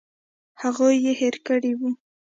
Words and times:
هغوی 0.61 0.95
یې 1.05 1.13
هېر 1.21 1.35
کړي 1.47 1.71
وو. 1.79 1.89